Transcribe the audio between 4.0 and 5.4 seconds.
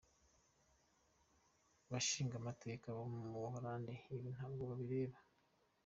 ibi ntabwo bibareba!